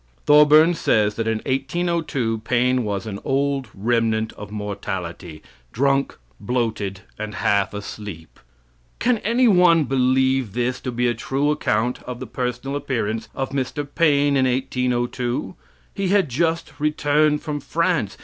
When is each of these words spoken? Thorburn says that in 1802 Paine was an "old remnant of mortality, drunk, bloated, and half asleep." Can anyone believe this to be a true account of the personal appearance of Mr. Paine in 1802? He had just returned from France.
Thorburn 0.25 0.73
says 0.73 1.13
that 1.13 1.27
in 1.27 1.43
1802 1.45 2.39
Paine 2.43 2.83
was 2.83 3.05
an 3.05 3.19
"old 3.23 3.67
remnant 3.71 4.33
of 4.33 4.49
mortality, 4.51 5.43
drunk, 5.71 6.17
bloated, 6.39 7.01
and 7.19 7.35
half 7.35 7.71
asleep." 7.71 8.39
Can 8.97 9.19
anyone 9.19 9.83
believe 9.83 10.53
this 10.53 10.81
to 10.81 10.91
be 10.91 11.07
a 11.07 11.13
true 11.13 11.51
account 11.51 12.01
of 12.01 12.19
the 12.19 12.25
personal 12.25 12.75
appearance 12.75 13.29
of 13.35 13.51
Mr. 13.51 13.87
Paine 13.93 14.35
in 14.35 14.45
1802? 14.47 15.53
He 15.93 16.07
had 16.07 16.29
just 16.29 16.73
returned 16.79 17.43
from 17.43 17.59
France. 17.59 18.17